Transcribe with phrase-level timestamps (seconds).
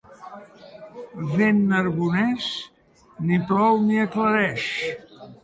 [1.33, 2.47] Vent narbonés,
[3.29, 4.67] ni plou ni aclareix.